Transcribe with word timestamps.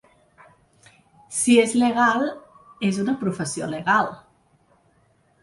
Si 1.39 1.57
és 1.63 1.75
legal, 1.81 2.25
és 2.89 2.99
una 3.05 3.15
professió 3.21 3.71
legal. 3.77 4.11